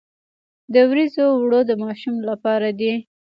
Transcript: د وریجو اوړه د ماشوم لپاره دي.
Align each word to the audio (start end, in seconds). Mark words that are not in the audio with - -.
د 0.73 0.75
وریجو 0.89 1.25
اوړه 1.37 1.59
د 1.65 1.71
ماشوم 1.83 2.15
لپاره 2.29 2.67
دي. 2.79 2.93